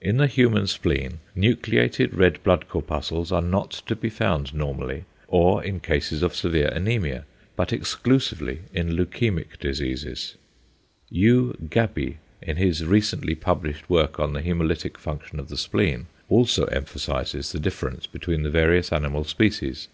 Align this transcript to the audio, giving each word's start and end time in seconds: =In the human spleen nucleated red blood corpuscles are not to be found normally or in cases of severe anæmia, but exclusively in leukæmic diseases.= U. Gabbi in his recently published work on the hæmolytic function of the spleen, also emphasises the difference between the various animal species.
=In 0.00 0.16
the 0.16 0.26
human 0.26 0.66
spleen 0.66 1.18
nucleated 1.36 2.14
red 2.14 2.42
blood 2.42 2.66
corpuscles 2.66 3.30
are 3.30 3.42
not 3.42 3.72
to 3.86 3.94
be 3.94 4.08
found 4.08 4.54
normally 4.54 5.04
or 5.28 5.62
in 5.62 5.80
cases 5.80 6.22
of 6.22 6.34
severe 6.34 6.70
anæmia, 6.74 7.24
but 7.56 7.74
exclusively 7.74 8.60
in 8.72 8.96
leukæmic 8.96 9.58
diseases.= 9.60 10.36
U. 11.10 11.54
Gabbi 11.68 12.14
in 12.40 12.56
his 12.56 12.86
recently 12.86 13.34
published 13.34 13.90
work 13.90 14.18
on 14.18 14.32
the 14.32 14.40
hæmolytic 14.40 14.96
function 14.96 15.38
of 15.38 15.50
the 15.50 15.58
spleen, 15.58 16.06
also 16.30 16.64
emphasises 16.68 17.52
the 17.52 17.60
difference 17.60 18.06
between 18.06 18.44
the 18.44 18.50
various 18.50 18.90
animal 18.94 19.24
species. 19.24 19.88